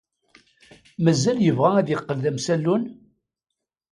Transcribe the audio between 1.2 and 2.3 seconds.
yebɣa ad yeqqel d